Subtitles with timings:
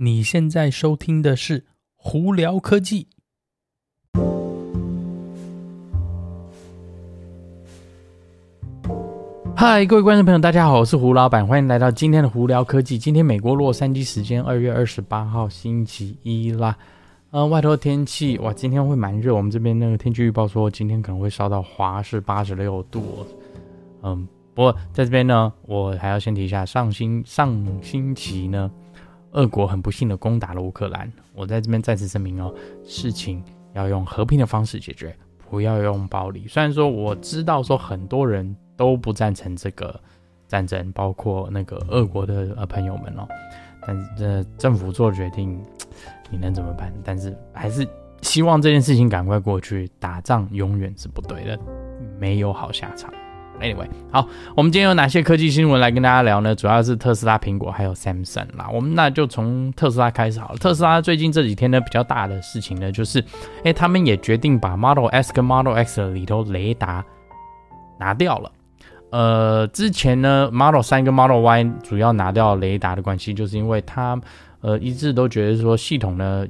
[0.00, 1.58] 你现在收听的是
[1.96, 3.08] 《胡聊科技》。
[9.56, 12.96] 嗨，各位观众朋友，大家好，我是胡老板，欢迎来到今天的《胡聊科技》。
[13.02, 16.78] 今天美国洛杉矶时间二月二十八号星期一啦。
[17.32, 19.34] 呃，外头天气哇，今天会蛮热。
[19.34, 23.26] 我们这边那个天气预报说，今天可能会烧到华氏八十六度。
[24.04, 28.70] 嗯，不过在这边呢，我还要先提一下，上星上星期呢。
[29.32, 33.42] 俄国很不幸的攻打了乌克兰，我在这边再次声明哦，事情
[33.74, 35.14] 要用和平的方式解决，
[35.50, 36.46] 不要用暴力。
[36.48, 40.00] 虽然说我知道说很多人都不赞成这个
[40.46, 43.28] 战争，包括那个俄国的呃朋友们哦，
[43.86, 45.60] 但是这政府做决定，
[46.30, 46.92] 你能怎么办？
[47.04, 47.86] 但是还是
[48.22, 51.58] 希望这件事情赶快过去，打仗永远是不对的，
[52.18, 53.12] 没有好下场。
[53.60, 54.24] Anyway，好，
[54.56, 56.54] 我们今天有哪些科技新闻来跟大家聊呢？
[56.54, 58.68] 主要是特斯拉、苹果还有 Samsung 啦。
[58.72, 60.58] 我们那就从特斯拉开始好了。
[60.58, 63.22] 特斯拉最近这几天呢，比较大的事情呢，就是，
[63.64, 67.04] 哎，他们也决定把 Model S 跟 Model X 里头雷达
[67.98, 68.52] 拿掉了。
[69.10, 74.20] 呃，之前呢，Model 3跟 Model Y 主要拿掉雷达的关系，就是因为它，
[74.60, 76.46] 呃，一直都觉得说系统呢，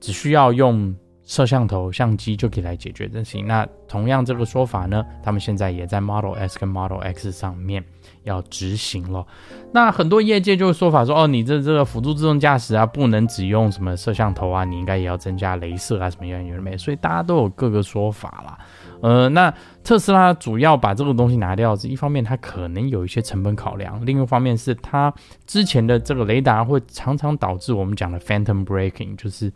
[0.00, 0.92] 只需要用。
[1.30, 3.46] 摄像头、相机就可以来解决这事情。
[3.46, 7.84] 那同样这个说法呢，他们现在也在 Model S 跟 Model X 上面
[8.24, 9.24] 要执行了。
[9.72, 16.76] 那很多业界就说法说，哦，你这这个辅助自动驾驶啊，不能只用什么摄像头啊，你应该也要增加镭射啊，什么样有没？
[16.76, 18.58] 所以大家都有各个说法啦。
[19.00, 25.14] 呃，那特斯拉主要把这个东西拿掉，是一方面它可能有一些成本考量，另一方面是它
[25.46, 29.52] 之前的这个雷达会常常导致我们讲的 Phantom Braking，就是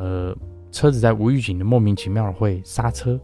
[0.00, 0.34] 呃。
[0.72, 3.18] 车子在无预警的莫名其妙的会刹车，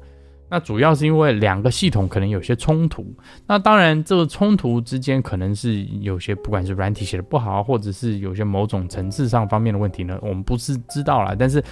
[0.50, 3.06] 那主要是因为两个系统可能有些冲突。
[3.46, 11.36] 那当然，这个冲突之间可能是有些不管是软体写的不好，或者是有些某种层次上方面的问题呢，我们不是知道啦。
[11.38, 11.62] 但是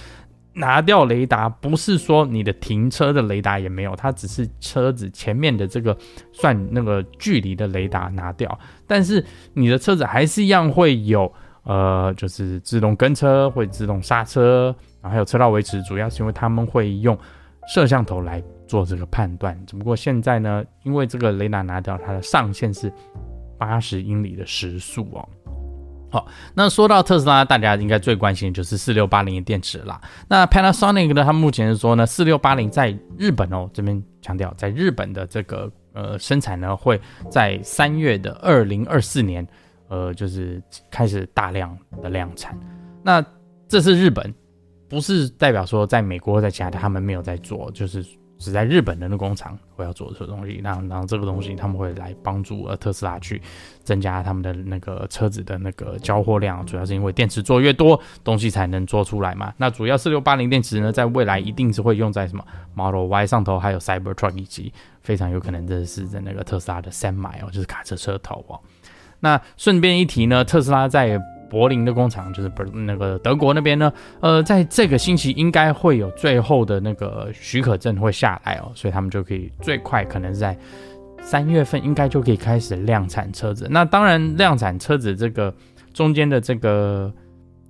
[0.53, 5.97] 拿掉雷达不是说你的停车的雷达也没有，它只是车子前面的这个
[6.31, 9.21] 算那个距离的雷达拿掉，但是
[9.51, 11.29] 你的车子还是一样会有
[11.63, 14.73] 呃，就是自动跟车，会自动刹车。
[15.09, 17.17] 还有车道维持，主要是因为他们会用
[17.67, 19.59] 摄像头来做这个判断。
[19.65, 22.91] 只不过现在呢，因为这个雷达拿掉，它的上限是
[23.57, 25.27] 八十英里的时速哦。
[26.11, 29.99] 好，那说到特斯拉，大家应该最关心的就是四六八零的电池啦。
[30.27, 39.45] 那 Panasonic 呢，他目前是说呢，四六八零在日本哦，这边强调，在日本的这个呃生产呢，会在三月的二零二四年，
[39.89, 42.57] 呃，就是开始大量的量产。
[43.03, 43.25] 那
[43.67, 44.33] 这是日本。
[44.87, 48.05] 不是代表说在美国在其他的他们没有在做，就是
[48.37, 50.59] 只在日本人的工厂会要做这个东西。
[50.61, 53.41] 那然后这个东西他们会来帮助呃特斯拉去
[53.83, 59.53] 增加他们的那个车子的那个交货量，主要是因为电池做越多，东西才能做出来嘛。
[59.57, 64.71] 那主要四六八零电池呢，在未来一定是会用在什么 Model Y 上头，还有 Cybertruck 以及
[65.01, 68.59] 非常有可能这是在那个特斯拉的 Semi 哦，就是卡车车头哦。
[69.21, 71.19] 那顺便一提呢，特斯拉在
[71.49, 80.57] 柏林的工厂就是不那个德国那边呢，呃，在这个星期应该会有最后的那个许可证会下来哦，所以他们就可以最快可能是在
[81.21, 83.67] 三月份应该就可以开始量产车子。
[83.69, 85.53] 那当然，量产车子这个
[85.93, 87.13] 中间的这个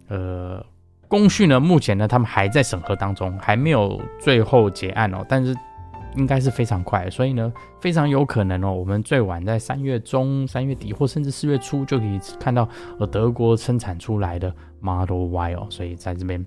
[0.08, 0.66] 呃
[1.08, 5.56] 工序呢，目前呢他们还在审核当中，还没有最后结案哦，但是。
[6.16, 12.68] 应该是非常快，所以呢，非常有可能哦，我们最晚在三月中、三月底或甚至四月初就可以看到
[13.00, 16.46] 呃德国生产出来的 Model Y 哦，所以在这边，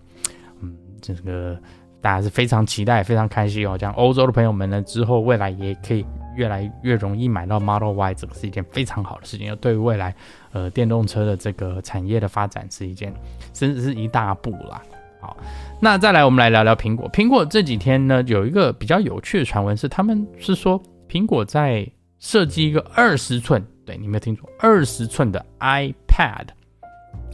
[0.61, 1.59] 嗯，这个
[2.01, 3.77] 大家是非常期待、非常开心哦。
[3.77, 6.07] 这样欧洲的朋友们呢，之后未来也可以
[6.37, 10.15] 越来越容易买到 Model Y，这个是一件非常好的事情，对于未来
[10.53, 13.13] 呃电动车的这个产业的发展是一件，
[13.53, 14.81] 甚至是一大步啦。
[15.21, 15.37] 好，
[15.81, 17.11] 那再来，我们来聊聊苹果。
[17.11, 21.85] 苹果这几天呢，有一个比较有趣的传闻是，他们是说苹果在
[22.21, 26.47] 设计一个二十寸，对，你没有听错，二十寸的 iPad。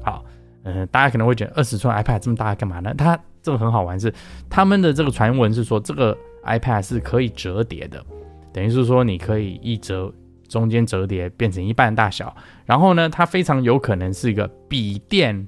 [0.03, 0.25] 好，
[0.63, 2.95] 嗯、大家可能会觉得二十寸 iPad 这么大干嘛呢？
[2.97, 4.11] 它这个很好玩是，
[4.49, 8.03] 他们的这个传闻是说，这个 iPad 是可以折叠的，
[8.51, 10.11] 等于是说你可以一折，
[10.49, 12.35] 中间折叠变成一半大小，
[12.65, 15.47] 然后呢，它非常有可能是一个笔电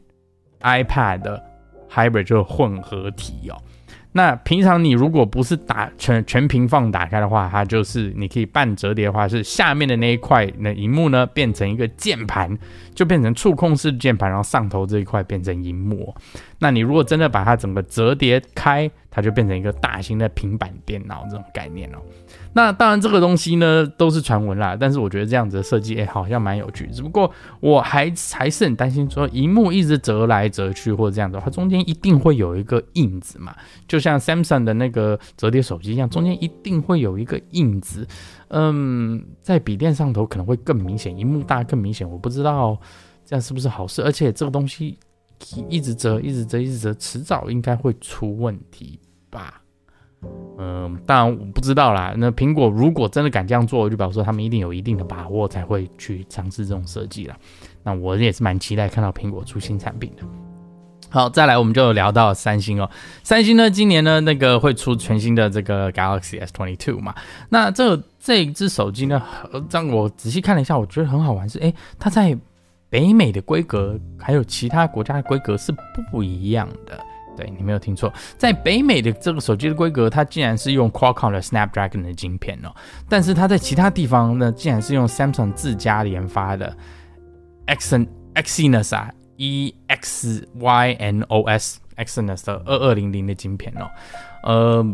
[0.60, 1.42] iPad 的。
[1.90, 3.56] Hybrid 就是混合体哦。
[4.12, 12.56] 那平常你如果不是打全全屏放打开的话，它就是你可以半折叠的话，是下面的那一块那荧幕呢变成一个键盘，
[12.94, 16.14] 就变成触控式键盘，然后上头这一块变成荧幕。
[16.58, 21.98] 那你如果真的把它整个折叠开，它就变成一个大型的平板电脑这种概念哦。
[22.54, 26.86] 那当然这个东西呢都是传闻啦，但是我觉得这样子的设计，哎，好像蛮有趣。
[26.86, 27.30] 只不过
[27.60, 33.54] 我还还是很担心，说荧幕一直折来折去或者这样子，它中间一定会有一个印子嘛，
[33.88, 38.06] 就像 Samsung 的那个折叠手机一样，中间一定会有一个印子。
[38.48, 42.78] 嗯，在笔电上头可能会更明显，荧幕大更明显，我不知道
[43.24, 44.02] 这样是不是好事。
[44.02, 44.98] 而且这个东西
[45.68, 48.98] 一直折，一直折，一直折，迟早应该会出问题
[49.30, 49.62] 吧。
[50.58, 52.14] 嗯，当然我不知道啦。
[52.16, 57.36] 那苹果如果真的敢这样做，就表示说他们一定有一定的把握才会去尝试这种设计啦。
[57.82, 60.22] 那我也是蛮期待看到苹果出新产品的。
[61.08, 62.90] 好，再来我们就聊到三星哦。
[63.22, 67.14] 三星呢，今年呢那个会出全新的这个 Galaxy S22 嘛。
[67.48, 69.22] 那这这一支手机呢，
[69.70, 72.36] 让我仔细看了一下，我觉得很好玩是，诶，它在
[72.90, 75.72] 北美的规格还有其他国家的规格是
[76.10, 76.98] 不一样的。
[77.36, 82.74] 对，你没有听错，在北美的这个手机的规格，它竟然是用 Qualcomm 的 Snapdragon 的晶片哦，
[83.10, 86.74] 但是它在其他地方呢，竟然是用 Samsung 自家研发的
[87.66, 93.90] Exynos Exynos 啊，E X Y N O S Exynos 的二二零零的晶片哦，
[94.42, 94.86] 呃，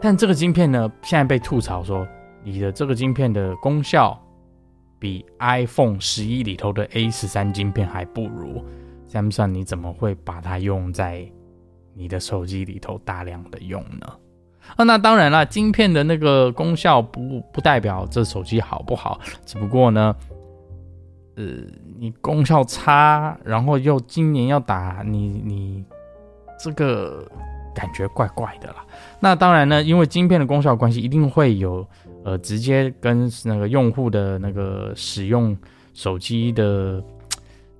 [0.00, 2.06] 但这个晶片呢，现在被吐槽说，
[2.42, 4.20] 你的这个晶片的功效
[4.98, 8.64] 比 iPhone 十一里头的 A 十三晶片还不如
[9.08, 11.30] ，Samsung 你怎么会把它用在？
[11.96, 14.12] 你的手机里头大量的用呢？
[14.74, 20.16] 啊，那当然了，晶片的那个功效不不代表这手机好不好，只不过呢，
[21.36, 21.44] 呃，
[21.98, 25.84] 你功效差，然后又今年要打你你
[26.58, 27.26] 这个
[27.74, 28.84] 感觉怪怪的啦。
[29.20, 31.86] 那当然呢，因为晶片的功效关系，一定会有
[32.24, 35.56] 呃直接跟那个用户的那个使用
[35.92, 37.02] 手机的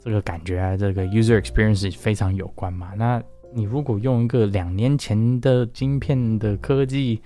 [0.00, 2.92] 这个感觉啊，这个 user experience 非常有关嘛。
[2.96, 3.22] 那
[3.52, 7.22] 你如果用一个两年前的晶片的科技，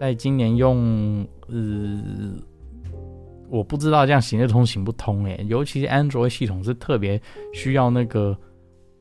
[0.00, 2.02] 在今年用，呃，
[3.48, 7.20] 我不知道这样行得通行不通诶，尤其是 Android 系统是特别
[7.52, 8.36] 需要那个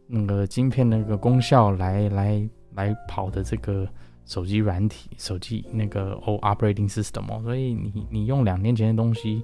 [0.08, 3.88] 那个晶片那个功效来来来跑的这个
[4.26, 9.44] 手机软体、手机那个 O operating system 哦，所以你你用两年前的东西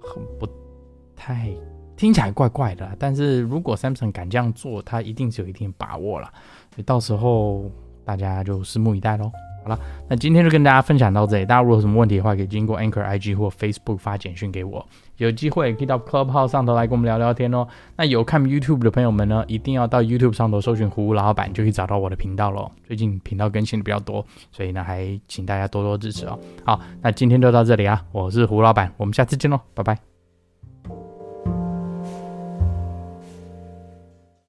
[0.00, 0.48] 很不
[1.16, 1.50] 太。
[1.94, 6.26] 听起来怪怪的，但是如果 Samsung 敢这样做，它一定是有一定把握了。
[6.74, 7.70] 所以到时候
[8.02, 9.30] 大家就拭目以待喽。
[9.62, 9.78] 好了，
[10.08, 11.46] 那今天就跟大家分享到这里。
[11.46, 14.86] 大家如果有什么问题的话，可以经过 Anchor IG 或 Facebook 发简讯给我。
[15.18, 17.66] 有机会可以到 Clubhouse 上头来跟我们聊聊天哦。
[17.96, 22.70] 那有看 YouTube 的朋友们呢，一定要到 YouTube 上头搜寻胡老板，就可以找到我的频道喽。
[22.86, 26.38] 最近频道更新的比较多，所以呢，还请大家多多支持哦。
[26.64, 30.11] 好，那今天就到这里啊，我是胡老板，我们下次见喽，拜拜。